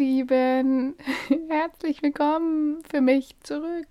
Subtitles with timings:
[0.00, 0.94] Lieben,
[1.50, 3.86] herzlich willkommen für mich zurück.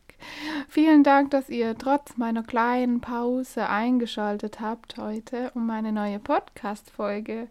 [0.68, 7.48] Vielen Dank, dass ihr trotz meiner kleinen Pause eingeschaltet habt heute, um meine neue Podcast-Folge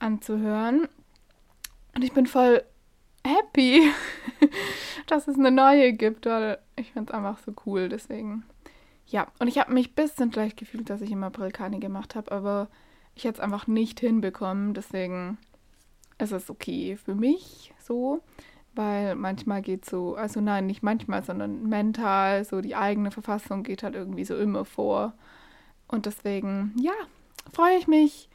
[0.00, 0.88] anzuhören.
[1.94, 2.64] Und ich bin voll
[3.24, 3.88] happy,
[5.06, 7.88] dass es eine neue gibt, weil ich finde es einfach so cool.
[7.88, 8.42] Deswegen,
[9.06, 9.28] ja.
[9.38, 12.32] Und ich habe mich ein bisschen gleich gefühlt, dass ich im April keine gemacht habe,
[12.32, 12.66] aber
[13.14, 14.74] ich hätte es einfach nicht hinbekommen.
[14.74, 15.38] Deswegen
[16.18, 18.20] ist es okay für mich so,
[18.74, 23.82] weil manchmal geht so, also nein, nicht manchmal, sondern mental, so die eigene Verfassung geht
[23.82, 25.14] halt irgendwie so immer vor.
[25.86, 26.92] Und deswegen, ja,
[27.52, 28.28] freue ich mich,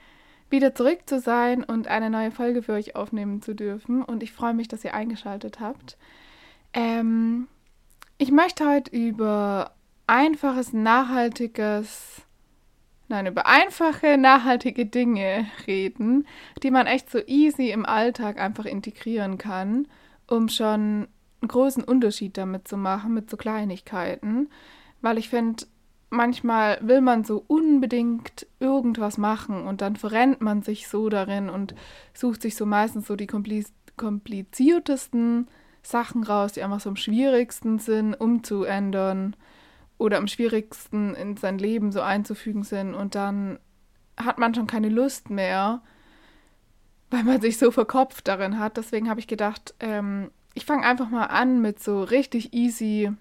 [0.49, 4.01] wieder zurück zu sein und eine neue Folge für euch aufnehmen zu dürfen.
[4.03, 5.97] Und ich freue mich, dass ihr eingeschaltet habt.
[6.73, 7.47] Ähm,
[8.17, 9.71] ich möchte heute über
[10.07, 12.23] einfaches, nachhaltiges
[13.11, 16.27] Nein, über einfache, nachhaltige Dinge reden,
[16.61, 19.87] die man echt so easy im Alltag einfach integrieren kann,
[20.27, 21.07] um schon
[21.41, 24.47] einen großen Unterschied damit zu machen, mit so Kleinigkeiten.
[25.01, 25.65] Weil ich finde,
[26.11, 31.73] manchmal will man so unbedingt irgendwas machen und dann verrennt man sich so darin und
[32.13, 33.27] sucht sich so meistens so die
[33.97, 35.47] kompliziertesten
[35.81, 39.35] Sachen raus, die einfach so am schwierigsten sind, umzuändern
[39.99, 43.59] oder am schwierigsten in sein Leben so einzufügen sind und dann
[44.17, 45.81] hat man schon keine Lust mehr,
[47.11, 48.77] weil man sich so verkopft darin hat.
[48.77, 53.11] Deswegen habe ich gedacht, ähm, ich fange einfach mal an mit so richtig easy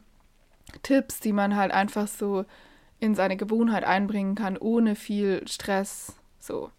[0.82, 2.44] Tipps, die man halt einfach so
[3.00, 6.16] in seine Gewohnheit einbringen kann, ohne viel Stress.
[6.38, 6.70] So.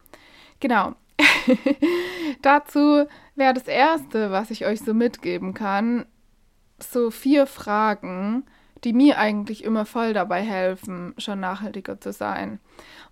[0.60, 0.96] Genau.
[2.42, 3.06] Dazu
[3.36, 6.06] wäre das Erste, was ich euch so mitgeben kann,
[6.80, 8.46] so vier Fragen,
[8.84, 12.60] die mir eigentlich immer voll dabei helfen, schon nachhaltiger zu sein.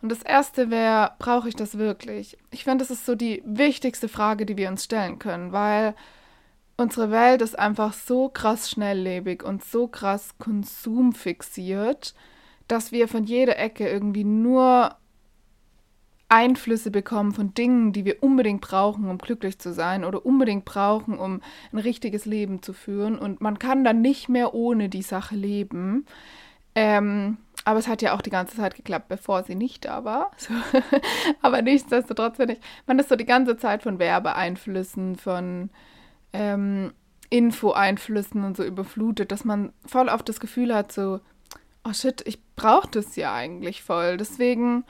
[0.01, 2.37] Und das erste wäre, brauche ich das wirklich?
[2.51, 5.95] Ich finde, das ist so die wichtigste Frage, die wir uns stellen können, weil
[6.77, 12.13] unsere Welt ist einfach so krass schnelllebig und so krass konsumfixiert,
[12.67, 14.95] dass wir von jeder Ecke irgendwie nur
[16.29, 21.17] Einflüsse bekommen von Dingen, die wir unbedingt brauchen, um glücklich zu sein oder unbedingt brauchen,
[21.17, 23.17] um ein richtiges Leben zu führen.
[23.17, 26.05] Und man kann dann nicht mehr ohne die Sache leben.
[26.75, 30.31] Ähm, aber es hat ja auch die ganze Zeit geklappt, bevor sie nicht da war.
[30.37, 30.53] So.
[31.41, 35.69] aber nichtsdestotrotz finde ich, man ist so die ganze Zeit von Werbeeinflüssen, von
[36.33, 36.93] ähm,
[37.29, 41.19] Infoeinflüssen und so überflutet, dass man voll auf das Gefühl hat, so,
[41.83, 44.17] oh shit, ich brauche das ja eigentlich voll.
[44.17, 44.83] Deswegen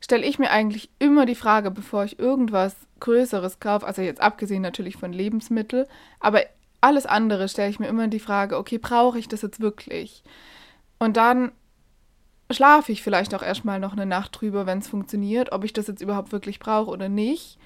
[0.00, 4.62] stelle ich mir eigentlich immer die Frage, bevor ich irgendwas Größeres kaufe, also jetzt abgesehen
[4.62, 5.86] natürlich von Lebensmitteln,
[6.18, 6.40] aber
[6.80, 10.22] alles andere stelle ich mir immer die Frage, okay, brauche ich das jetzt wirklich?
[10.98, 11.52] Und dann
[12.50, 15.86] schlafe ich vielleicht auch erstmal noch eine Nacht drüber, wenn es funktioniert, ob ich das
[15.86, 17.58] jetzt überhaupt wirklich brauche oder nicht.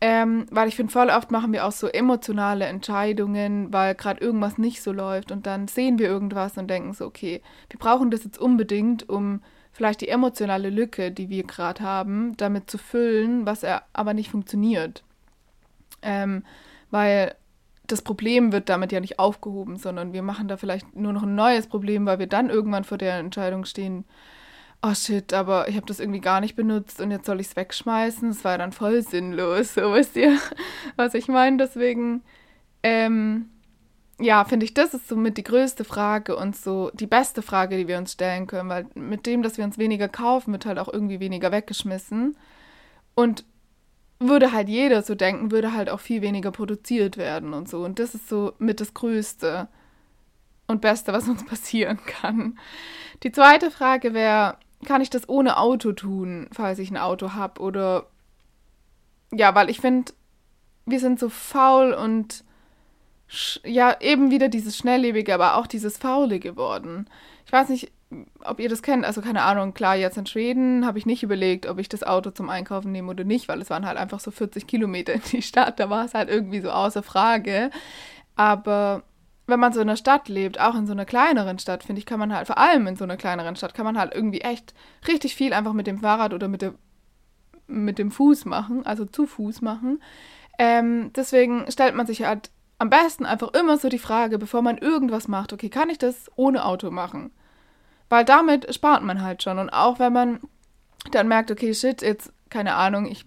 [0.00, 4.58] Ähm, weil ich finde, voll oft machen wir auch so emotionale Entscheidungen, weil gerade irgendwas
[4.58, 8.24] nicht so läuft und dann sehen wir irgendwas und denken so, okay, wir brauchen das
[8.24, 9.40] jetzt unbedingt, um
[9.74, 14.30] vielleicht die emotionale Lücke, die wir gerade haben, damit zu füllen, was er aber nicht
[14.30, 15.02] funktioniert.
[16.00, 16.44] Ähm,
[16.90, 17.34] weil
[17.88, 21.34] das Problem wird damit ja nicht aufgehoben, sondern wir machen da vielleicht nur noch ein
[21.34, 24.04] neues Problem, weil wir dann irgendwann vor der Entscheidung stehen,
[24.80, 27.56] oh shit, aber ich habe das irgendwie gar nicht benutzt und jetzt soll ich es
[27.56, 28.28] wegschmeißen.
[28.28, 30.38] Das war dann voll sinnlos, so wisst ihr,
[30.96, 31.56] was ich meine.
[31.56, 32.22] Deswegen
[32.84, 33.50] ähm,
[34.20, 37.88] ja, finde ich, das ist somit die größte Frage und so die beste Frage, die
[37.88, 40.92] wir uns stellen können, weil mit dem, dass wir uns weniger kaufen, wird halt auch
[40.92, 42.36] irgendwie weniger weggeschmissen.
[43.14, 43.44] Und
[44.20, 47.84] würde halt jeder so denken, würde halt auch viel weniger produziert werden und so.
[47.84, 49.68] Und das ist so mit das Größte
[50.66, 52.58] und Beste, was uns passieren kann.
[53.22, 57.60] Die zweite Frage wäre, kann ich das ohne Auto tun, falls ich ein Auto habe?
[57.60, 58.06] Oder
[59.32, 60.12] ja, weil ich finde,
[60.86, 62.44] wir sind so faul und
[63.64, 67.08] ja, eben wieder dieses Schnelllebige, aber auch dieses Faule geworden.
[67.46, 67.92] Ich weiß nicht,
[68.44, 71.66] ob ihr das kennt, also keine Ahnung, klar, jetzt in Schweden habe ich nicht überlegt,
[71.66, 74.30] ob ich das Auto zum Einkaufen nehme oder nicht, weil es waren halt einfach so
[74.30, 77.70] 40 Kilometer in die Stadt, da war es halt irgendwie so außer Frage.
[78.36, 79.02] Aber
[79.46, 82.06] wenn man so in einer Stadt lebt, auch in so einer kleineren Stadt, finde ich,
[82.06, 84.74] kann man halt, vor allem in so einer kleineren Stadt, kann man halt irgendwie echt
[85.06, 86.74] richtig viel einfach mit dem Fahrrad oder mit, der,
[87.66, 90.02] mit dem Fuß machen, also zu Fuß machen.
[90.58, 92.50] Ähm, deswegen stellt man sich halt
[92.84, 96.30] am besten einfach immer so die Frage, bevor man irgendwas macht, okay, kann ich das
[96.36, 97.30] ohne Auto machen?
[98.10, 99.58] Weil damit spart man halt schon.
[99.58, 100.40] Und auch wenn man
[101.10, 103.24] dann merkt, okay, shit, jetzt, keine Ahnung, ich,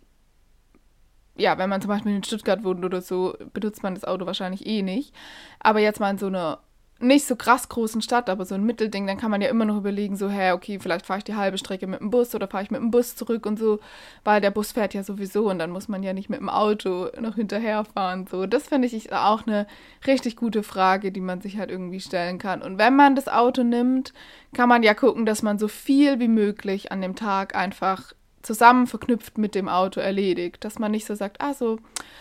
[1.36, 4.68] ja, wenn man zum Beispiel in Stuttgart wohnt oder so, benutzt man das Auto wahrscheinlich
[4.68, 5.12] eh nicht.
[5.60, 6.60] Aber jetzt mal in so einer
[7.00, 9.78] nicht so krass großen Stadt, aber so ein Mittelding, dann kann man ja immer noch
[9.78, 12.64] überlegen, so, hä, okay, vielleicht fahre ich die halbe Strecke mit dem Bus oder fahre
[12.64, 13.80] ich mit dem Bus zurück und so,
[14.24, 17.10] weil der Bus fährt ja sowieso und dann muss man ja nicht mit dem Auto
[17.20, 18.26] noch hinterherfahren.
[18.28, 19.68] So, das finde ich auch eine
[20.06, 22.62] richtig gute Frage, die man sich halt irgendwie stellen kann.
[22.62, 24.14] Und wenn man das Auto nimmt,
[24.54, 28.88] kann man ja gucken, dass man so viel wie möglich an dem Tag einfach zusammen
[28.88, 30.64] verknüpft mit dem Auto erledigt.
[30.64, 31.80] Dass man nicht so sagt, ah so,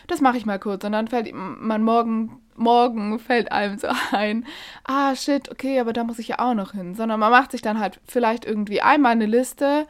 [0.09, 0.83] das mache ich mal kurz.
[0.83, 4.47] Dann fällt man morgen, morgen fällt einem so ein,
[4.85, 6.95] ah shit, okay, aber da muss ich ja auch noch hin.
[6.95, 9.87] Sondern man macht sich dann halt vielleicht irgendwie einmal eine Liste,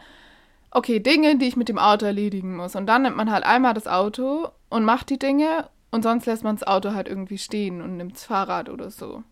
[0.71, 2.77] okay, Dinge, die ich mit dem Auto erledigen muss.
[2.77, 6.45] Und dann nimmt man halt einmal das Auto und macht die Dinge und sonst lässt
[6.45, 9.23] man das Auto halt irgendwie stehen und nimmt das Fahrrad oder so.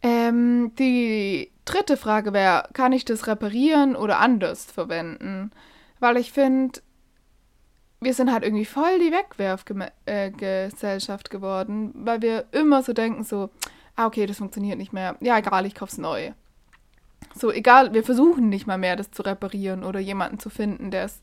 [0.00, 5.50] Ähm, die dritte Frage wäre, kann ich das reparieren oder anders verwenden?
[5.98, 6.80] Weil ich finde,
[8.00, 13.50] wir sind halt irgendwie voll die Wegwerfgesellschaft äh, geworden, weil wir immer so denken, so,
[13.96, 15.16] ah, okay, das funktioniert nicht mehr.
[15.20, 16.30] Ja, egal, ich kauf's neu.
[17.34, 21.04] So, egal, wir versuchen nicht mal mehr, das zu reparieren oder jemanden zu finden, der
[21.04, 21.20] es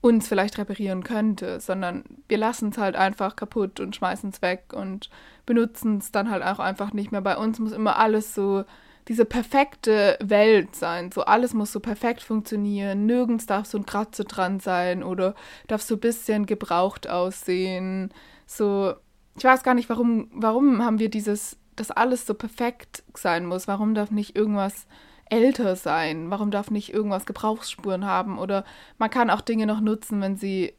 [0.00, 4.72] uns vielleicht reparieren könnte, sondern wir lassen es halt einfach kaputt und schmeißen es weg
[4.72, 5.10] und
[5.46, 7.20] benutzen es dann halt auch einfach nicht mehr.
[7.20, 8.64] Bei uns muss immer alles so
[9.08, 11.10] diese perfekte Welt sein.
[11.12, 13.06] So alles muss so perfekt funktionieren.
[13.06, 15.34] Nirgends darf so ein Kratzer dran sein oder
[15.66, 18.12] darf so ein bisschen gebraucht aussehen.
[18.46, 18.94] So,
[19.36, 23.66] ich weiß gar nicht, warum, warum haben wir dieses, dass alles so perfekt sein muss.
[23.66, 24.86] Warum darf nicht irgendwas
[25.28, 26.30] älter sein?
[26.30, 28.38] Warum darf nicht irgendwas Gebrauchsspuren haben?
[28.38, 28.64] Oder
[28.98, 30.74] man kann auch Dinge noch nutzen, wenn sie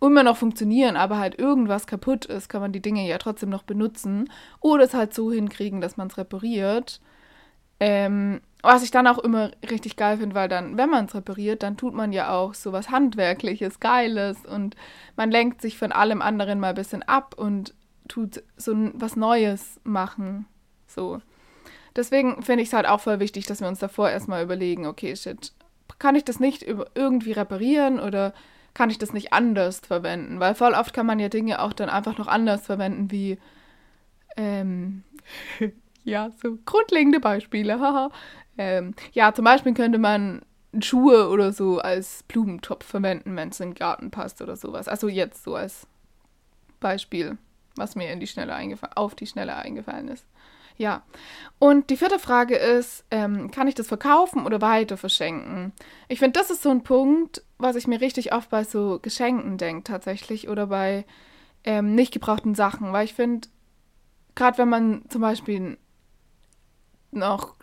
[0.00, 3.62] immer noch funktionieren, aber halt irgendwas kaputt ist, kann man die Dinge ja trotzdem noch
[3.62, 4.28] benutzen
[4.60, 7.00] oder es halt so hinkriegen, dass man es repariert.
[7.84, 11.64] Ähm, was ich dann auch immer richtig geil finde, weil dann, wenn man es repariert,
[11.64, 14.76] dann tut man ja auch so was Handwerkliches, Geiles und
[15.16, 17.74] man lenkt sich von allem anderen mal ein bisschen ab und
[18.06, 20.46] tut so was Neues machen.
[20.86, 21.20] So.
[21.96, 25.16] Deswegen finde ich es halt auch voll wichtig, dass wir uns davor erstmal überlegen, okay,
[25.16, 25.52] shit,
[25.98, 26.64] kann ich das nicht
[26.94, 28.32] irgendwie reparieren oder
[28.74, 30.38] kann ich das nicht anders verwenden?
[30.38, 33.38] Weil voll oft kann man ja Dinge auch dann einfach noch anders verwenden, wie,
[34.36, 35.02] ähm,
[36.04, 38.10] ja, so grundlegende Beispiele,
[38.58, 40.42] ähm, ja, zum Beispiel könnte man
[40.80, 44.88] Schuhe oder so als Blumentopf verwenden, wenn es in den Garten passt oder sowas.
[44.88, 45.86] Also jetzt so als
[46.80, 47.38] Beispiel,
[47.76, 48.56] was mir in die Schnelle
[48.94, 50.26] auf die Schnelle eingefallen ist.
[50.78, 51.02] Ja.
[51.58, 55.72] Und die vierte Frage ist, ähm, kann ich das verkaufen oder weiter verschenken?
[56.08, 59.58] Ich finde, das ist so ein Punkt, was ich mir richtig oft bei so Geschenken
[59.58, 61.04] denke tatsächlich oder bei
[61.64, 63.48] ähm, nicht gebrauchten Sachen, weil ich finde,
[64.34, 65.76] gerade wenn man zum Beispiel
[67.12, 67.54] noch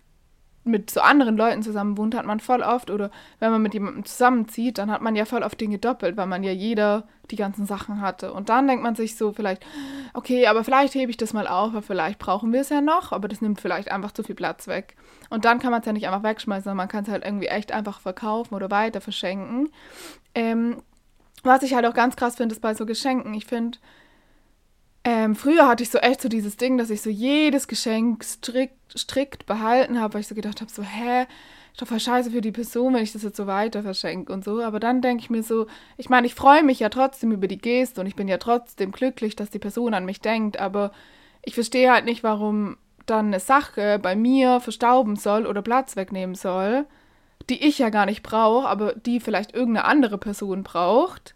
[0.64, 4.06] mit so anderen Leuten zusammen wohnt, hat man voll oft, oder wenn man mit jemandem
[4.06, 7.66] zusammenzieht, dann hat man ja voll oft Dinge doppelt, weil man ja jeder die ganzen
[7.66, 8.34] Sachen hatte.
[8.34, 9.66] Und dann denkt man sich so vielleicht,
[10.14, 13.12] okay, aber vielleicht hebe ich das mal auf, weil vielleicht brauchen wir es ja noch,
[13.12, 14.96] aber das nimmt vielleicht einfach zu viel Platz weg.
[15.30, 17.48] Und dann kann man es ja nicht einfach wegschmeißen, sondern man kann es halt irgendwie
[17.48, 19.70] echt einfach verkaufen oder weiter verschenken.
[20.36, 20.82] Ähm,
[21.44, 23.34] was ich halt auch ganz krass finde, ist bei so Geschenken.
[23.34, 23.78] Ich finde,
[25.04, 28.76] ähm, früher hatte ich so echt so dieses Ding, dass ich so jedes Geschenk strikt,
[28.98, 31.26] strikt behalten habe, weil ich so gedacht habe, so, hä,
[31.72, 34.44] ist doch voll scheiße für die Person, wenn ich das jetzt so weiter verschenke und
[34.44, 34.62] so.
[34.62, 35.68] Aber dann denke ich mir so,
[35.98, 38.92] ich meine, ich freue mich ja trotzdem über die Geste und ich bin ja trotzdem
[38.92, 40.92] glücklich, dass die Person an mich denkt, aber
[41.44, 46.36] ich verstehe halt nicht, warum dann eine Sache bei mir verstauben soll oder Platz wegnehmen
[46.36, 46.86] soll,
[47.50, 51.34] die ich ja gar nicht brauche, aber die vielleicht irgendeine andere Person braucht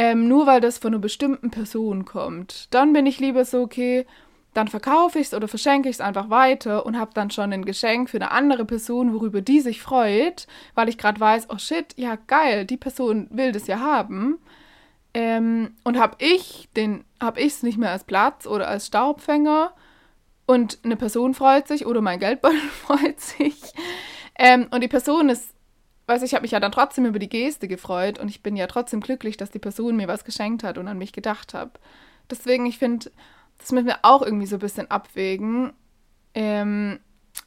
[0.00, 2.72] ähm, nur weil das von einer bestimmten Person kommt.
[2.72, 4.06] Dann bin ich lieber so, okay,
[4.54, 7.66] dann verkaufe ich es oder verschenke ich es einfach weiter und habe dann schon ein
[7.66, 11.92] Geschenk für eine andere Person, worüber die sich freut, weil ich gerade weiß, oh shit,
[11.96, 14.38] ja geil, die Person will das ja haben.
[15.12, 19.74] Ähm, und habe ich den, habe ich es nicht mehr als Platz oder als Staubfänger
[20.46, 23.60] und eine Person freut sich oder mein Geldbeutel freut sich
[24.38, 25.52] ähm, und die Person ist
[26.10, 28.66] weiß ich habe mich ja dann trotzdem über die Geste gefreut und ich bin ja
[28.66, 31.78] trotzdem glücklich, dass die Person mir was geschenkt hat und an mich gedacht hat.
[32.28, 33.10] Deswegen, ich finde,
[33.58, 35.72] das müssen wir auch irgendwie so ein bisschen abwägen.
[36.34, 36.98] Ähm,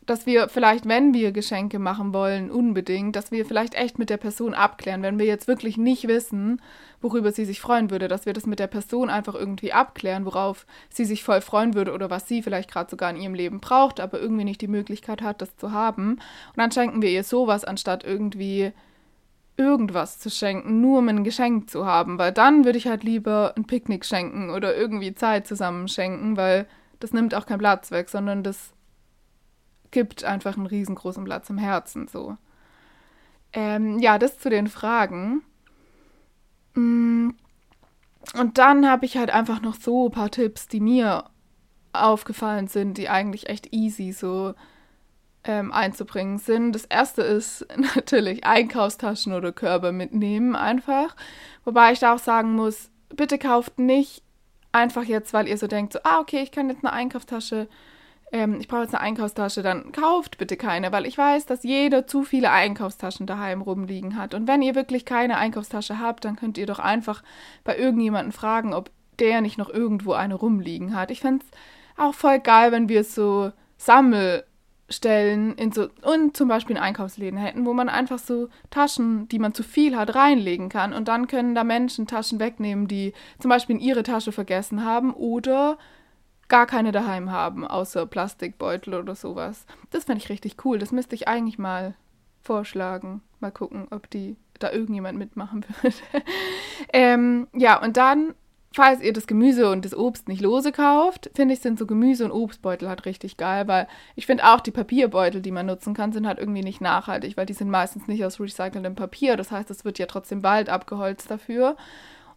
[0.06, 4.18] dass wir vielleicht, wenn wir Geschenke machen wollen, unbedingt, dass wir vielleicht echt mit der
[4.18, 6.62] Person abklären, wenn wir jetzt wirklich nicht wissen,
[7.02, 10.66] worüber sie sich freuen würde, dass wir das mit der Person einfach irgendwie abklären, worauf
[10.90, 14.00] sie sich voll freuen würde oder was sie vielleicht gerade sogar in ihrem Leben braucht,
[14.00, 16.14] aber irgendwie nicht die Möglichkeit hat, das zu haben.
[16.14, 18.72] Und dann schenken wir ihr sowas, anstatt irgendwie
[19.56, 23.54] irgendwas zu schenken, nur um ein Geschenk zu haben, weil dann würde ich halt lieber
[23.56, 26.66] ein Picknick schenken oder irgendwie Zeit zusammen schenken, weil
[27.00, 28.74] das nimmt auch keinen Platz weg, sondern das
[29.94, 32.36] gibt einfach einen riesengroßen Platz im Herzen so.
[33.54, 35.44] Ähm, ja, das zu den Fragen.
[36.74, 37.30] Mm.
[38.38, 41.26] Und dann habe ich halt einfach noch so ein paar Tipps, die mir
[41.92, 44.54] aufgefallen sind, die eigentlich echt easy so
[45.44, 46.74] ähm, einzubringen sind.
[46.74, 51.16] Das erste ist natürlich Einkaufstaschen oder Körbe mitnehmen einfach.
[51.64, 54.24] Wobei ich da auch sagen muss, bitte kauft nicht
[54.72, 57.68] einfach jetzt, weil ihr so denkt, so, ah, okay, ich kann jetzt eine Einkaufstasche,
[58.34, 62.08] ähm, ich brauche jetzt eine Einkaufstasche, dann kauft bitte keine, weil ich weiß, dass jeder
[62.08, 64.34] zu viele Einkaufstaschen daheim rumliegen hat.
[64.34, 67.24] Und wenn ihr wirklich keine Einkaufstasche habt, dann könnt ihr doch einfach
[67.64, 71.12] bei irgendjemandem fragen, ob der nicht noch irgendwo eine rumliegen hat.
[71.12, 71.58] Ich fände es
[72.04, 74.44] auch voll geil, wenn wir so Sammel
[74.90, 79.40] Stellen in so und zum Beispiel in Einkaufsläden hätten, wo man einfach so Taschen, die
[79.40, 83.50] man zu viel hat, reinlegen kann und dann können da Menschen Taschen wegnehmen, die zum
[83.50, 85.78] Beispiel in ihre Tasche vergessen haben oder
[86.54, 89.66] gar keine daheim haben, außer Plastikbeutel oder sowas.
[89.90, 90.78] Das fände ich richtig cool.
[90.78, 91.96] Das müsste ich eigentlich mal
[92.44, 93.24] vorschlagen.
[93.40, 95.96] Mal gucken, ob die da irgendjemand mitmachen würde.
[96.94, 98.36] ähm, ja, und dann
[98.72, 102.26] falls ihr das Gemüse und das Obst nicht lose kauft, finde ich, sind so Gemüse-
[102.26, 106.14] und Obstbeutel halt richtig geil, weil ich finde auch die Papierbeutel, die man nutzen kann,
[106.14, 109.38] sind halt irgendwie nicht nachhaltig, weil die sind meistens nicht aus recyceltem Papier.
[109.38, 111.78] Das heißt, es wird ja trotzdem bald abgeholzt dafür.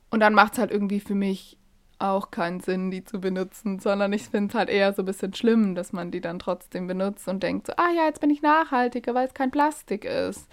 [0.09, 1.59] Und dann macht es halt irgendwie für mich
[1.99, 5.35] auch keinen Sinn, die zu benutzen, sondern ich finde es halt eher so ein bisschen
[5.35, 8.43] schlimm, dass man die dann trotzdem benutzt und denkt so, ah ja, jetzt bin ich
[8.43, 10.49] nachhaltiger, weil es kein Plastik ist.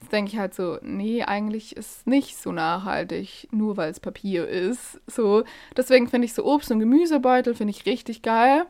[0.00, 4.00] Jetzt denke ich halt so, nee, eigentlich ist es nicht so nachhaltig, nur weil es
[4.00, 5.00] Papier ist.
[5.06, 5.44] So,
[5.76, 8.66] deswegen finde ich so Obst- und Gemüsebeutel finde ich richtig geil.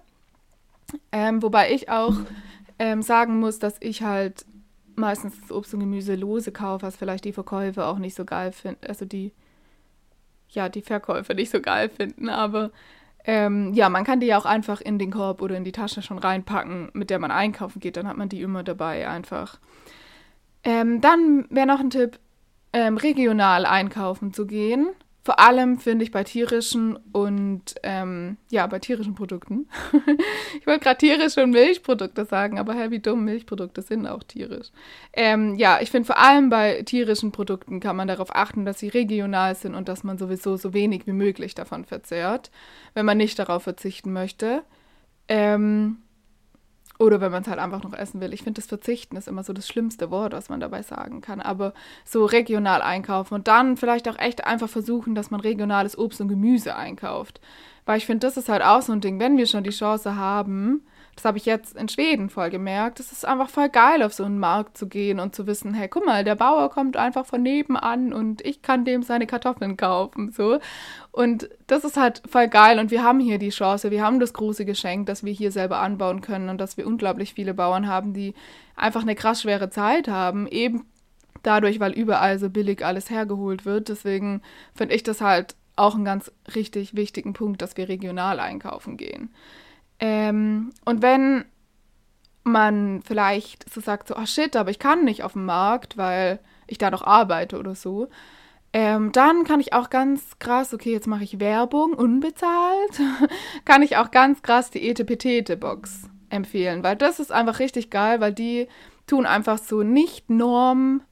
[1.10, 2.14] Ähm, wobei ich auch
[2.78, 4.46] ähm, sagen muss, dass ich halt
[4.94, 8.52] meistens das Obst und Gemüse lose kaufe, was vielleicht die Verkäufer auch nicht so geil
[8.52, 9.32] finden, also die,
[10.48, 12.70] ja, die Verkäufer nicht so geil finden, aber
[13.24, 16.00] ähm, ja, man kann die ja auch einfach in den Korb oder in die Tasche
[16.00, 19.58] schon reinpacken, mit der man einkaufen geht, dann hat man die immer dabei einfach.
[20.62, 22.18] Ähm, dann wäre noch ein Tipp,
[22.72, 24.88] ähm, regional einkaufen zu gehen.
[25.26, 29.68] Vor allem finde ich bei tierischen und ähm, ja, bei tierischen Produkten.
[30.60, 34.68] ich wollte gerade tierische und Milchprodukte sagen, aber hey, wie dumm, Milchprodukte sind auch tierisch.
[35.12, 38.86] Ähm, ja, ich finde vor allem bei tierischen Produkten kann man darauf achten, dass sie
[38.86, 42.52] regional sind und dass man sowieso so wenig wie möglich davon verzehrt,
[42.94, 44.62] wenn man nicht darauf verzichten möchte.
[45.26, 45.96] Ähm,
[46.98, 48.32] oder wenn man es halt einfach noch essen will.
[48.32, 51.40] Ich finde, das Verzichten ist immer so das schlimmste Wort, was man dabei sagen kann.
[51.40, 51.74] Aber
[52.04, 56.28] so regional einkaufen und dann vielleicht auch echt einfach versuchen, dass man regionales Obst und
[56.28, 57.40] Gemüse einkauft.
[57.84, 60.16] Weil ich finde, das ist halt auch so ein Ding, wenn wir schon die Chance
[60.16, 60.82] haben,
[61.16, 63.00] das habe ich jetzt in Schweden voll gemerkt.
[63.00, 65.88] Es ist einfach voll geil, auf so einen Markt zu gehen und zu wissen, hey,
[65.88, 70.30] guck mal, der Bauer kommt einfach von nebenan und ich kann dem seine Kartoffeln kaufen,
[70.30, 70.58] so.
[71.12, 74.34] Und das ist halt voll geil und wir haben hier die Chance, wir haben das
[74.34, 78.12] große Geschenk, dass wir hier selber anbauen können und dass wir unglaublich viele Bauern haben,
[78.12, 78.34] die
[78.76, 80.84] einfach eine krass schwere Zeit haben, eben
[81.42, 83.88] dadurch, weil überall so billig alles hergeholt wird.
[83.88, 84.42] Deswegen
[84.74, 89.30] finde ich das halt auch einen ganz richtig wichtigen Punkt, dass wir regional einkaufen gehen.
[89.98, 91.44] Ähm, und wenn
[92.44, 96.38] man vielleicht so sagt, so, oh shit, aber ich kann nicht auf dem Markt, weil
[96.66, 98.08] ich da noch arbeite oder so,
[98.72, 103.00] ähm, dann kann ich auch ganz krass, okay, jetzt mache ich Werbung, unbezahlt,
[103.64, 108.32] kann ich auch ganz krass die Etepetete-Box empfehlen, weil das ist einfach richtig geil, weil
[108.32, 108.68] die
[109.06, 111.02] tun einfach so nicht norm,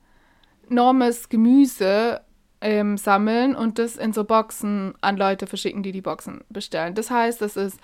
[0.69, 2.21] normes Gemüse
[2.61, 6.95] ähm, sammeln und das in so Boxen an Leute verschicken, die die Boxen bestellen.
[6.95, 7.79] Das heißt, das ist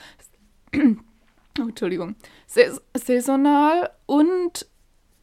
[0.75, 2.17] oh, Entschuldigung,
[2.95, 4.67] saisonal und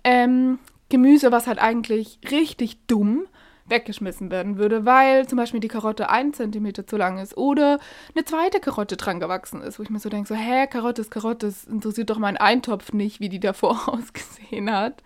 [0.03, 3.27] ähm, Gemüse, was halt eigentlich richtig dumm
[3.69, 7.79] weggeschmissen werden würde, weil zum Beispiel die Karotte ein Zentimeter zu lang ist oder
[8.15, 11.11] eine zweite Karotte dran gewachsen ist, wo ich mir so denke, so, hä, Karotte ist
[11.11, 15.03] Karotte, es interessiert doch mein Eintopf nicht, wie die davor ausgesehen hat.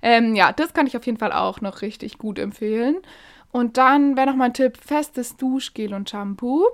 [0.00, 2.96] Ähm, ja, das kann ich auf jeden Fall auch noch richtig gut empfehlen.
[3.50, 6.66] Und dann wäre noch mein Tipp, festes Duschgel und Shampoo.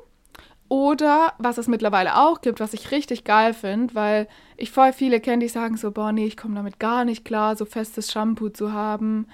[0.68, 5.21] Oder was es mittlerweile auch gibt, was ich richtig geil finde, weil ich voll viele
[5.21, 8.49] kenne, die sagen so, boah, nee, ich komme damit gar nicht klar, so festes Shampoo
[8.49, 9.26] zu haben,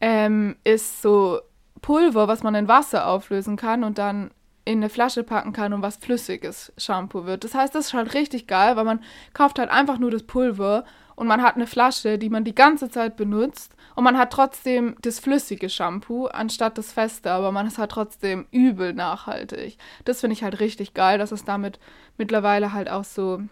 [0.00, 1.40] ähm, ist so
[1.80, 4.30] Pulver, was man in Wasser auflösen kann und dann
[4.64, 7.44] in eine Flasche packen kann und was flüssiges Shampoo wird.
[7.44, 9.00] Das heißt, das ist halt richtig geil, weil man
[9.32, 10.84] kauft halt einfach nur das Pulver
[11.16, 14.94] und man hat eine Flasche, die man die ganze Zeit benutzt und man hat trotzdem
[15.02, 19.76] das flüssige Shampoo anstatt das feste, aber man ist halt trotzdem übel nachhaltig.
[20.04, 21.80] Das finde ich halt richtig geil, dass es damit
[22.16, 23.42] mittlerweile halt auch so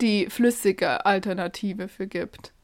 [0.00, 2.54] die flüssige Alternative für gibt.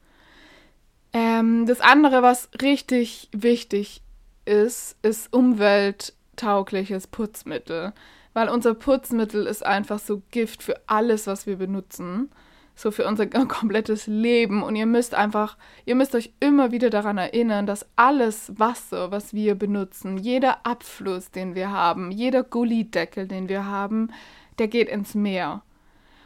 [1.13, 4.01] Ähm, das andere, was richtig wichtig
[4.45, 7.93] ist, ist umwelttaugliches Putzmittel.
[8.33, 12.31] Weil unser Putzmittel ist einfach so Gift für alles, was wir benutzen
[12.77, 14.63] so für unser komplettes Leben.
[14.63, 19.33] Und ihr müsst einfach, ihr müsst euch immer wieder daran erinnern, dass alles Wasser, was
[19.33, 24.11] wir benutzen, jeder Abfluss, den wir haben, jeder Gullideckel, den wir haben,
[24.59, 25.63] der geht ins Meer.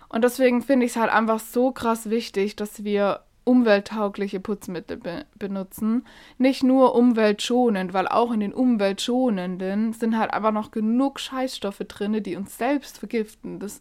[0.10, 5.26] Und deswegen finde ich es halt einfach so krass wichtig, dass wir umwelttaugliche Putzmittel be
[5.40, 6.06] benutzen.
[6.38, 12.22] Nicht nur umweltschonend, weil auch in den umweltschonenden sind halt einfach noch genug Scheißstoffe drin,
[12.22, 13.60] die uns selbst vergiften.
[13.60, 13.80] Das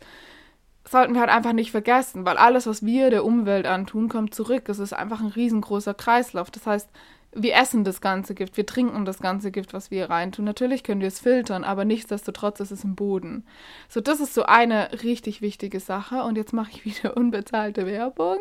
[0.89, 4.69] sollten wir halt einfach nicht vergessen, weil alles, was wir der Umwelt antun, kommt zurück.
[4.69, 6.51] Es ist einfach ein riesengroßer Kreislauf.
[6.51, 6.89] Das heißt,
[7.33, 10.45] wir essen das ganze Gift, wir trinken das ganze Gift, was wir reintun.
[10.45, 13.47] Natürlich können wir es filtern, aber nichtsdestotrotz ist es im Boden.
[13.89, 16.25] So, das ist so eine richtig wichtige Sache.
[16.25, 18.39] Und jetzt mache ich wieder unbezahlte Werbung.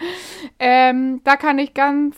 [0.58, 2.16] ähm, da kann ich ganz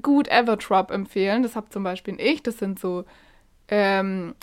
[0.00, 1.42] gut Everdrop empfehlen.
[1.42, 2.42] Das habe zum Beispiel ich.
[2.42, 3.04] Das sind so
[3.68, 4.34] ähm,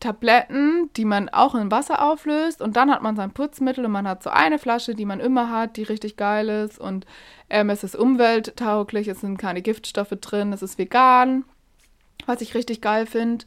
[0.00, 4.06] Tabletten, die man auch in Wasser auflöst und dann hat man sein Putzmittel und man
[4.06, 7.06] hat so eine Flasche, die man immer hat, die richtig geil ist und
[7.48, 11.44] ähm, es ist umwelttauglich, es sind keine Giftstoffe drin, es ist vegan,
[12.26, 13.46] was ich richtig geil finde.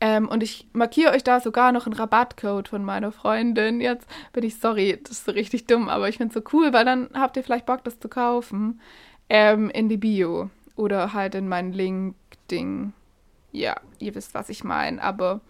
[0.00, 3.80] Ähm, und ich markiere euch da sogar noch einen Rabattcode von meiner Freundin.
[3.80, 6.72] Jetzt bin ich sorry, das ist so richtig dumm, aber ich finde es so cool,
[6.72, 8.80] weil dann habt ihr vielleicht Bock, das zu kaufen.
[9.28, 12.92] Ähm, in die Bio oder halt in mein Link-Ding.
[13.52, 15.40] Ja, ihr wisst, was ich meine, aber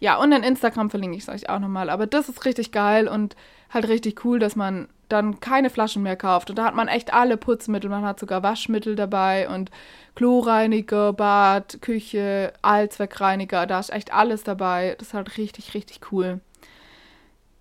[0.00, 1.90] ja, und in Instagram verlinke ich es euch auch nochmal.
[1.90, 3.36] Aber das ist richtig geil und
[3.70, 6.50] halt richtig cool, dass man dann keine Flaschen mehr kauft.
[6.50, 7.88] Und da hat man echt alle Putzmittel.
[7.88, 9.70] Man hat sogar Waschmittel dabei und
[10.14, 13.66] Kloreiniger, Bad, Küche, Allzweckreiniger.
[13.66, 14.96] Da ist echt alles dabei.
[14.98, 16.40] Das ist halt richtig, richtig cool.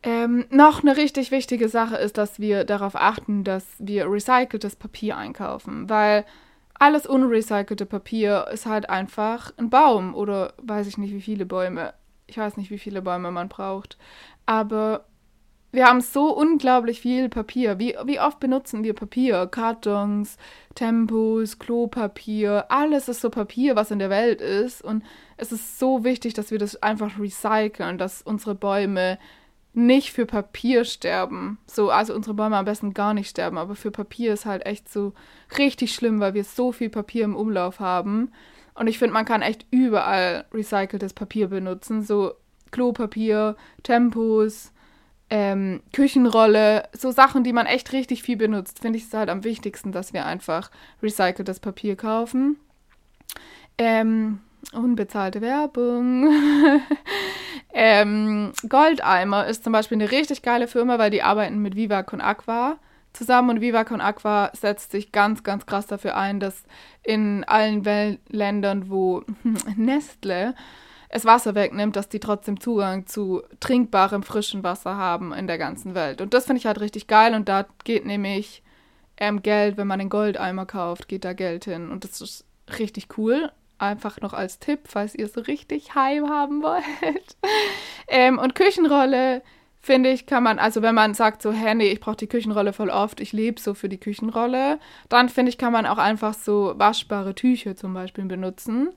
[0.01, 5.17] Ähm, noch eine richtig wichtige Sache ist, dass wir darauf achten, dass wir recyceltes Papier
[5.17, 6.25] einkaufen, weil
[6.77, 11.93] alles unrecycelte Papier ist halt einfach ein Baum oder weiß ich nicht, wie viele Bäume
[12.27, 13.97] ich weiß nicht, wie viele Bäume man braucht.
[14.45, 15.05] Aber
[15.71, 17.79] wir haben so unglaublich viel Papier.
[17.79, 19.45] Wie, wie oft benutzen wir Papier?
[19.47, 20.37] Kartons,
[20.73, 24.81] Tempos, Klopapier, alles ist so Papier, was in der Welt ist.
[24.81, 25.03] Und
[25.37, 29.19] es ist so wichtig, dass wir das einfach recyceln, dass unsere Bäume
[29.73, 31.57] nicht für Papier sterben.
[31.67, 34.87] So, also unsere Bäume am besten gar nicht sterben, aber für Papier ist halt echt
[34.89, 35.13] so
[35.57, 38.31] richtig schlimm, weil wir so viel Papier im Umlauf haben.
[38.75, 42.03] Und ich finde, man kann echt überall recyceltes Papier benutzen.
[42.03, 42.33] So
[42.71, 44.73] Klopapier, Tempos,
[45.29, 48.79] ähm, Küchenrolle, so Sachen, die man echt richtig viel benutzt.
[48.79, 50.69] Finde ich es halt am wichtigsten, dass wir einfach
[51.01, 52.57] recyceltes Papier kaufen.
[53.77, 54.39] Ähm,
[54.73, 56.29] unbezahlte Werbung.
[57.73, 62.21] ähm, Goldeimer ist zum Beispiel eine richtig geile Firma, weil die arbeiten mit Viva Con
[62.21, 62.77] Aqua
[63.15, 66.63] zusammen und Viva Con Aqua setzt sich ganz, ganz krass dafür ein, dass
[67.03, 69.23] in allen Wel Ländern, wo
[69.75, 70.55] Nestle
[71.09, 75.95] es Wasser wegnimmt, dass die trotzdem Zugang zu trinkbarem, frischen Wasser haben in der ganzen
[75.95, 76.19] Welt.
[76.19, 78.63] Und das finde ich halt richtig geil und da geht nämlich
[79.17, 82.45] ähm, Geld, wenn man den Goldeimer kauft, geht da Geld hin und das ist
[82.79, 83.51] richtig cool.
[83.77, 87.37] Einfach noch als Tipp, falls ihr so richtig Heim haben wollt.
[88.07, 89.41] ähm, und Küchenrolle
[89.85, 92.73] finde ich, kann man, also wenn man sagt so, hä, nee, ich brauche die Küchenrolle
[92.73, 96.33] voll oft, ich lebe so für die Küchenrolle, dann finde ich, kann man auch einfach
[96.33, 98.89] so waschbare Tücher zum Beispiel benutzen.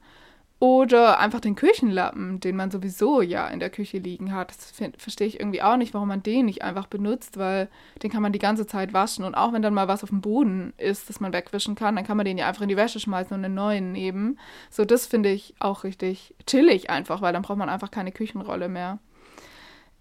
[0.60, 4.48] Oder einfach den Küchenlappen, den man sowieso ja in der Küche liegen hat.
[4.48, 7.68] Das verstehe ich irgendwie auch nicht, warum man den nicht einfach benutzt, weil
[8.02, 9.24] den kann man die ganze Zeit waschen.
[9.24, 12.04] Und auch wenn dann mal was auf dem Boden ist, das man wegwischen kann, dann
[12.04, 14.36] kann man den ja einfach in die Wäsche schmeißen und einen neuen nehmen.
[14.68, 18.68] So, das finde ich auch richtig chillig einfach, weil dann braucht man einfach keine Küchenrolle
[18.68, 18.98] mehr.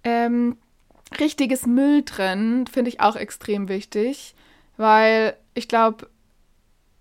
[0.04, 0.58] Ähm,
[1.20, 4.36] richtiges Müll trennen finde ich auch extrem wichtig,
[4.78, 6.10] weil ich glaube,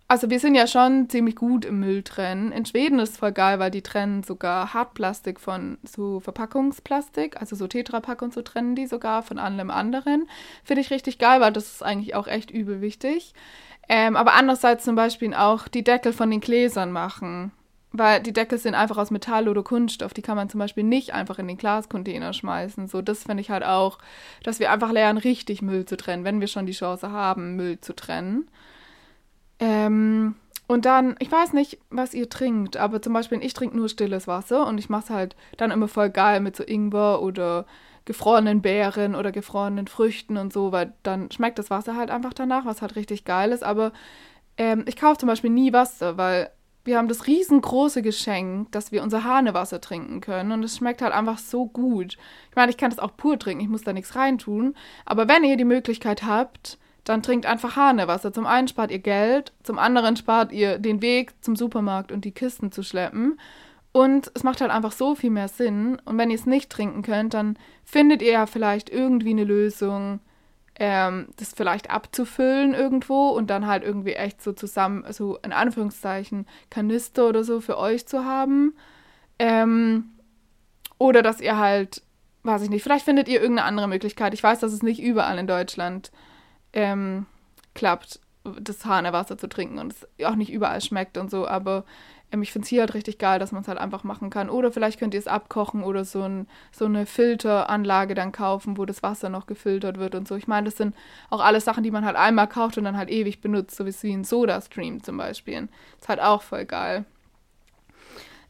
[0.09, 2.53] also wir sind ja schon ziemlich gut im Müll trennen.
[2.53, 7.57] In Schweden ist es voll geil, weil die trennen sogar Hartplastik von so Verpackungsplastik, also
[7.57, 10.29] so Tetrapack und so trennen die sogar von allem anderen.
[10.62, 13.35] Finde ich richtig geil, weil das ist eigentlich auch echt übel wichtig.
[13.88, 17.51] Ähm, aber andererseits zum Beispiel auch die Deckel von den Gläsern machen.
[17.98, 20.12] Weil die Deckel sind einfach aus Metall oder Kunststoff.
[20.12, 22.88] Die kann man zum Beispiel nicht einfach in den Glascontainer schmeißen.
[22.88, 23.98] So, das finde ich halt auch,
[24.42, 27.80] dass wir einfach lernen, richtig Müll zu trennen, wenn wir schon die Chance haben, Müll
[27.80, 28.48] zu trennen.
[29.59, 30.35] Ähm,
[30.66, 34.26] und dann, ich weiß nicht, was ihr trinkt, aber zum Beispiel ich trinke nur stilles
[34.26, 37.66] Wasser und ich mache es halt dann immer voll geil mit so Ingwer oder
[38.04, 42.64] gefrorenen Beeren oder gefrorenen Früchten und so, weil dann schmeckt das Wasser halt einfach danach,
[42.64, 43.62] was halt richtig geil ist.
[43.62, 43.92] Aber
[44.59, 46.50] ähm, ich kaufe zum Beispiel nie Wasser, weil
[46.87, 50.53] wir haben das riesengroße Geschenk, dass wir unser Hanewasser trinken können.
[50.53, 52.16] Und es schmeckt halt einfach so gut.
[52.51, 54.75] Ich meine, ich kann das auch pur trinken, ich muss da nichts reintun.
[55.05, 58.33] Aber wenn ihr die Möglichkeit habt, dann trinkt einfach Hanewasser.
[58.33, 62.33] Zum einen spart ihr Geld, zum anderen spart ihr den Weg zum Supermarkt und die
[62.33, 63.38] Kisten zu schleppen.
[63.92, 65.99] Und es macht halt einfach so viel mehr Sinn.
[66.05, 70.20] Und wenn ihr es nicht trinken könnt, dann findet ihr ja vielleicht irgendwie eine Lösung,
[70.78, 76.46] ähm, das vielleicht abzufüllen irgendwo und dann halt irgendwie echt so zusammen, so in Anführungszeichen,
[76.70, 78.74] Kanister oder so für euch zu haben.
[79.38, 80.10] Ähm,
[80.98, 82.02] oder dass ihr halt
[82.46, 84.32] weiß ich nicht, vielleicht findet ihr irgendeine andere Möglichkeit.
[84.32, 86.10] Ich weiß, dass es nicht überall in Deutschland
[86.72, 87.26] ähm,
[87.74, 88.20] klappt,
[88.60, 91.84] das Hahnerwasser zu trinken und es auch nicht überall schmeckt und so, aber
[92.32, 94.50] ähm, ich finde es hier halt richtig geil, dass man es halt einfach machen kann.
[94.50, 98.84] Oder vielleicht könnt ihr es abkochen oder so, ein, so eine Filteranlage dann kaufen, wo
[98.84, 100.36] das Wasser noch gefiltert wird und so.
[100.36, 100.94] Ich meine, das sind
[101.30, 104.12] auch alles Sachen, die man halt einmal kauft und dann halt ewig benutzt, so wie
[104.12, 105.68] ein Soda-Stream zum Beispiel.
[106.00, 107.04] Ist halt auch voll geil.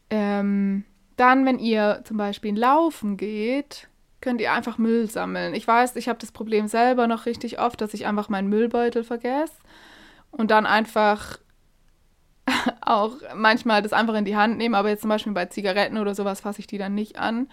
[0.09, 0.83] Ähm,
[1.17, 3.87] dann, wenn ihr zum Beispiel laufen geht,
[4.21, 5.53] könnt ihr einfach Müll sammeln.
[5.53, 9.03] Ich weiß, ich habe das Problem selber noch richtig oft, dass ich einfach meinen Müllbeutel
[9.03, 9.53] vergesse
[10.31, 11.39] und dann einfach
[12.81, 16.15] auch manchmal das einfach in die Hand nehme, aber jetzt zum Beispiel bei Zigaretten oder
[16.15, 17.49] sowas fasse ich die dann nicht an.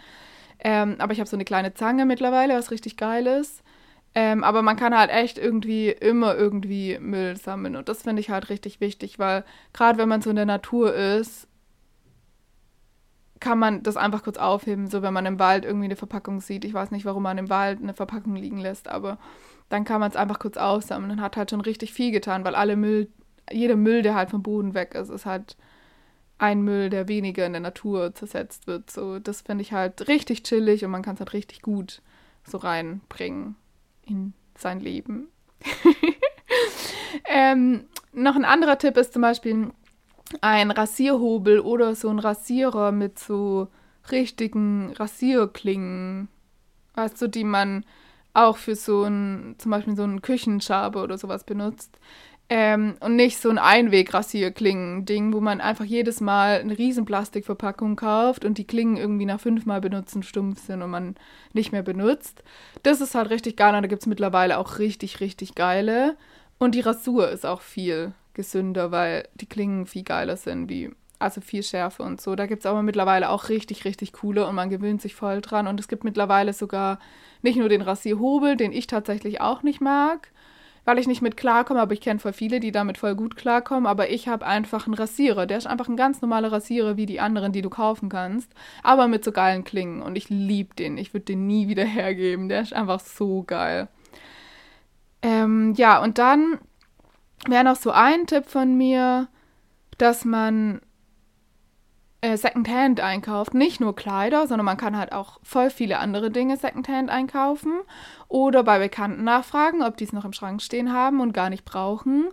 [0.61, 3.63] Ähm, aber ich habe so eine kleine Zange mittlerweile, was richtig geil ist.
[4.15, 7.75] Ähm, aber man kann halt echt irgendwie immer irgendwie Müll sammeln.
[7.75, 10.95] Und das finde ich halt richtig wichtig, weil gerade wenn man so in der Natur
[10.95, 11.49] ist,
[13.41, 16.65] kann man das einfach kurz aufheben, so wenn man im Wald irgendwie eine Verpackung sieht.
[16.65, 19.19] Ich weiß nicht, warum man im Wald eine Verpackung liegen lässt, aber
[19.69, 22.55] dann kann man es einfach kurz aufsammeln und hat halt schon richtig viel getan, weil
[22.55, 23.09] alle Müll
[23.53, 25.57] jeder Müll, der halt vom Boden weg ist, ist halt
[26.39, 28.91] ein Müll, der weniger in der Natur zersetzt wird.
[28.91, 32.03] So, das finde ich halt richtig chillig und man kann es halt richtig gut
[32.45, 33.57] so reinbringen
[34.05, 35.29] in sein Leben.
[37.29, 39.71] ähm, noch ein anderer Tipp ist zum Beispiel
[40.41, 43.69] ein Rasierhobel oder so ein Rasierer mit so
[44.11, 46.29] richtigen Rasierklingen.
[46.95, 47.85] Weißt du, die man
[48.35, 51.99] auch für so ein, zum Beispiel so einen Küchenschabe oder sowas benutzt.
[52.51, 58.45] Ähm, und nicht so ein Einwegrasierklingen-Ding, wo man einfach jedes Mal eine riesen Plastikverpackung kauft
[58.45, 61.17] und die Klingen irgendwie nach fünfmal benutzen stumpf sind und man
[61.55, 62.43] nicht mehr benutzt.
[62.83, 66.17] Das ist halt richtig geil und da gibt es mittlerweile auch richtig, richtig geile.
[66.59, 71.41] Und die Rasur ist auch viel gesünder, weil die Klingen viel geiler sind, wie also
[71.41, 72.35] viel Schärfe und so.
[72.37, 75.67] Da gibt es aber mittlerweile auch richtig, richtig coole und man gewöhnt sich voll dran.
[75.67, 76.99] Und es gibt mittlerweile sogar
[77.41, 80.29] nicht nur den Rasierhobel, den ich tatsächlich auch nicht mag,
[80.85, 83.87] weil ich nicht mit klarkomme, aber ich kenne voll viele, die damit voll gut klarkommen.
[83.87, 85.47] Aber ich habe einfach einen Rasierer.
[85.47, 89.09] Der ist einfach ein ganz normaler Rasierer wie die anderen, die du kaufen kannst, aber
[89.09, 90.03] mit so geilen Klingen.
[90.03, 90.99] Und ich liebe den.
[90.99, 92.49] Ich würde den nie wieder hergeben.
[92.49, 93.89] Der ist einfach so geil.
[95.23, 96.59] Ähm, ja, und dann
[97.49, 99.29] wäre noch so ein Tipp von mir,
[99.97, 100.81] dass man
[102.25, 103.53] äh, Secondhand einkauft.
[103.53, 107.73] Nicht nur Kleider, sondern man kann halt auch voll viele andere Dinge Secondhand einkaufen.
[108.29, 111.67] Oder bei Bekannten nachfragen, ob die es noch im Schrank stehen haben und gar nicht
[111.67, 112.29] brauchen.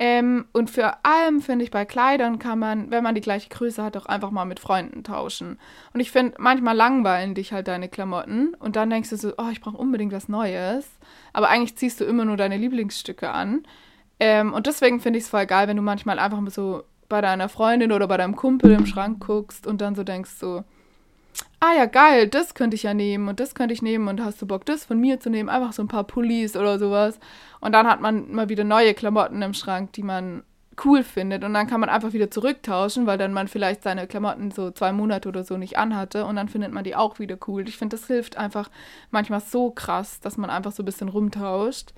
[0.00, 3.84] Ähm, und für allem finde ich, bei Kleidern kann man, wenn man die gleiche Größe
[3.84, 5.60] hat, auch einfach mal mit Freunden tauschen.
[5.92, 9.50] Und ich finde, manchmal langweilen dich halt deine Klamotten und dann denkst du so, oh,
[9.52, 10.88] ich brauche unbedingt was Neues.
[11.32, 13.62] Aber eigentlich ziehst du immer nur deine Lieblingsstücke an.
[14.18, 17.50] Ähm, und deswegen finde ich es voll geil, wenn du manchmal einfach so bei deiner
[17.50, 20.64] Freundin oder bei deinem Kumpel im Schrank guckst und dann so denkst so,
[21.60, 24.40] ah ja, geil, das könnte ich ja nehmen und das könnte ich nehmen und hast
[24.40, 27.18] du Bock, das von mir zu nehmen, einfach so ein paar Pullis oder sowas.
[27.60, 30.42] Und dann hat man mal wieder neue Klamotten im Schrank, die man
[30.84, 34.50] cool findet und dann kann man einfach wieder zurücktauschen, weil dann man vielleicht seine Klamotten
[34.50, 37.68] so zwei Monate oder so nicht anhatte und dann findet man die auch wieder cool.
[37.68, 38.70] Ich finde, das hilft einfach
[39.10, 41.92] manchmal so krass, dass man einfach so ein bisschen rumtauscht.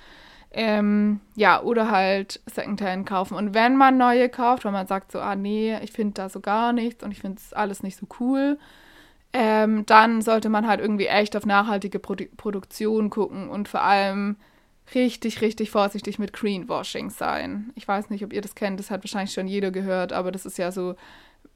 [0.55, 3.37] Ähm, ja, oder halt Secondhand kaufen.
[3.37, 6.41] Und wenn man neue kauft, weil man sagt so, ah nee, ich finde da so
[6.41, 8.59] gar nichts und ich finde es alles nicht so cool,
[9.33, 14.37] ähm, dann sollte man halt irgendwie echt auf nachhaltige Produ Produktion gucken und vor allem
[14.95, 17.73] richtig, richtig vorsichtig mit Greenwashing sein.
[17.75, 20.45] Ich weiß nicht, ob ihr das kennt, das hat wahrscheinlich schon jeder gehört, aber das
[20.45, 20.97] ist ja so,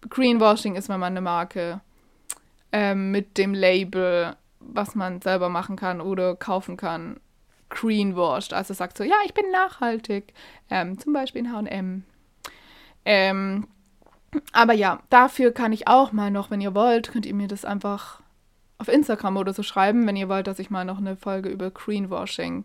[0.08, 1.80] Greenwashing ist, wenn man eine Marke
[2.72, 7.20] ähm, mit dem Label, was man selber machen kann oder kaufen kann,
[7.70, 8.52] greenwashed.
[8.52, 10.32] Also sagt so, ja, ich bin nachhaltig.
[10.70, 12.04] Ähm, zum Beispiel in HM.
[13.04, 13.66] Ähm,
[14.52, 17.64] aber ja, dafür kann ich auch mal noch, wenn ihr wollt, könnt ihr mir das
[17.64, 18.20] einfach
[18.78, 21.70] auf Instagram oder so schreiben, wenn ihr wollt, dass ich mal noch eine Folge über
[21.70, 22.64] Greenwashing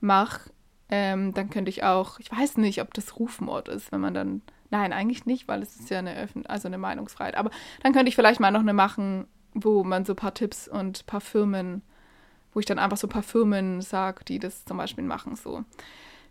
[0.00, 0.50] mache.
[0.88, 4.42] Ähm, dann könnte ich auch, ich weiß nicht, ob das Rufmord ist, wenn man dann,
[4.70, 7.36] nein, eigentlich nicht, weil es ist ja eine Öffn also eine Meinungsfreiheit.
[7.36, 7.50] Aber
[7.82, 11.02] dann könnte ich vielleicht mal noch eine machen, wo man so ein paar Tipps und
[11.02, 11.82] ein paar Firmen
[12.56, 15.36] wo ich dann einfach so ein paar Firmen sage, die das zum Beispiel machen.
[15.36, 15.62] So.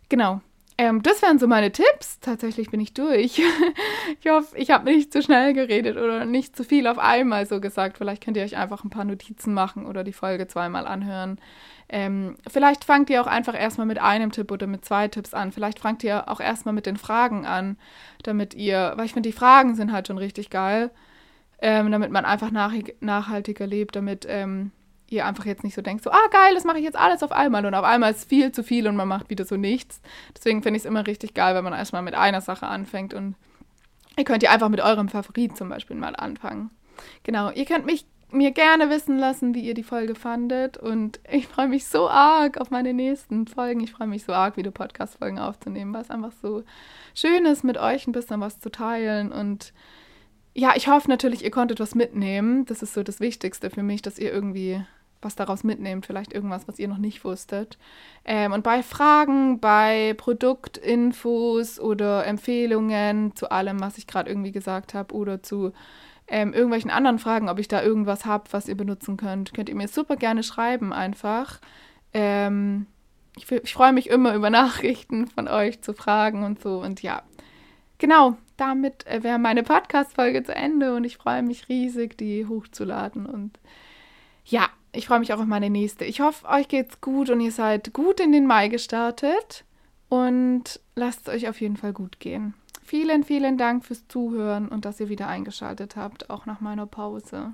[0.09, 0.41] Genau.
[0.75, 2.19] Ähm, das wären so meine Tipps.
[2.19, 3.39] Tatsächlich bin ich durch.
[4.19, 7.61] ich hoffe, ich habe nicht zu schnell geredet oder nicht zu viel auf einmal so
[7.61, 7.99] gesagt.
[7.99, 11.39] Vielleicht könnt ihr euch einfach ein paar Notizen machen oder die Folge zweimal anhören.
[11.89, 15.51] Ähm, vielleicht fangt ihr auch einfach erstmal mit einem Tipp oder mit zwei Tipps an.
[15.51, 17.77] Vielleicht fangt ihr auch erstmal mit den Fragen an,
[18.23, 20.89] damit ihr, weil ich finde, die Fragen sind halt schon richtig geil,
[21.59, 24.25] ähm, damit man einfach nach, nachhaltiger lebt, damit
[25.15, 27.31] ihr einfach jetzt nicht so denkt, so, ah geil, das mache ich jetzt alles auf
[27.31, 30.01] einmal und auf einmal ist viel zu viel und man macht wieder so nichts.
[30.35, 33.35] Deswegen finde ich es immer richtig geil, wenn man erstmal mit einer Sache anfängt und
[34.17, 36.71] ihr könnt ja einfach mit eurem Favorit zum Beispiel mal anfangen.
[37.23, 40.77] Genau, ihr könnt mich mir gerne wissen lassen, wie ihr die Folge fandet.
[40.77, 43.79] Und ich freue mich so arg auf meine nächsten Folgen.
[43.79, 46.63] Ich freue mich so arg, wieder Podcast-Folgen aufzunehmen, weil es einfach so
[47.13, 49.31] schön ist, mit euch ein bisschen was zu teilen.
[49.31, 49.73] Und
[50.53, 52.65] ja, ich hoffe natürlich, ihr konntet was mitnehmen.
[52.65, 54.83] Das ist so das Wichtigste für mich, dass ihr irgendwie
[55.25, 57.77] was daraus mitnehmt, vielleicht irgendwas, was ihr noch nicht wusstet.
[58.23, 64.93] Ähm, und bei Fragen, bei Produktinfos oder Empfehlungen zu allem, was ich gerade irgendwie gesagt
[64.93, 65.73] habe oder zu
[66.27, 69.75] ähm, irgendwelchen anderen Fragen, ob ich da irgendwas habe, was ihr benutzen könnt, könnt ihr
[69.75, 71.59] mir super gerne schreiben einfach.
[72.13, 72.87] Ähm,
[73.37, 76.81] ich, ich freue mich immer über Nachrichten von euch zu Fragen und so.
[76.81, 77.21] Und ja,
[77.97, 83.25] genau, damit äh, wäre meine Podcast-Folge zu Ende und ich freue mich riesig, die hochzuladen.
[83.25, 83.59] Und
[84.45, 86.05] ja, ich freue mich auch auf meine nächste.
[86.05, 89.65] Ich hoffe, euch geht's gut und ihr seid gut in den Mai gestartet
[90.09, 92.53] und lasst es euch auf jeden Fall gut gehen.
[92.83, 97.53] Vielen, vielen Dank fürs Zuhören und dass ihr wieder eingeschaltet habt, auch nach meiner Pause.